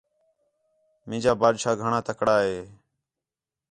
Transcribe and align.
مینجا 1.07 1.31
بادشاہ 1.41 1.79
گھݨاں 1.81 2.03
تَکڑا 2.07 2.35
ہِے 2.45 2.57